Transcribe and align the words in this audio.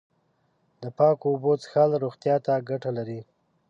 د 0.81 0.83
پاکو 0.97 1.25
اوبو 1.31 1.51
څښل 1.61 1.89
روغتیا 2.03 2.35
ته 2.45 2.53
گټه 2.69 2.91
لري. 2.97 3.21